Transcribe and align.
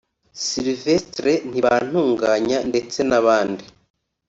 Sylvestre 0.47 1.31
Ntibantuganya 1.49 2.57
ndetse 2.69 2.99
n’abandi 3.09 3.63